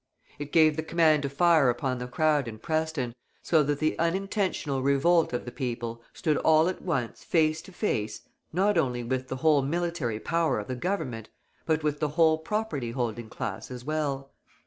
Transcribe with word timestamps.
It 0.39 0.51
gave 0.51 0.77
the 0.77 0.81
command 0.81 1.21
to 1.21 1.29
fire 1.29 1.69
upon 1.69 1.99
the 1.99 2.07
crowd 2.07 2.47
in 2.47 2.57
Preston, 2.57 3.13
so 3.43 3.61
that 3.61 3.77
the 3.77 3.99
unintentional 3.99 4.81
revolt 4.81 5.31
of 5.31 5.45
the 5.45 5.51
people 5.51 6.01
stood 6.11 6.37
all 6.37 6.67
at 6.69 6.81
once 6.81 7.23
face 7.23 7.61
to 7.61 7.71
face, 7.71 8.21
not 8.51 8.79
only 8.79 9.03
with 9.03 9.27
the 9.27 9.35
whole 9.45 9.61
military 9.61 10.19
power 10.19 10.57
of 10.57 10.67
the 10.67 10.75
Government, 10.75 11.29
but 11.67 11.83
with 11.83 11.99
the 11.99 12.09
whole 12.17 12.39
property 12.39 12.89
holding 12.89 13.29
class 13.29 13.69
as 13.69 13.85
well. 13.85 14.31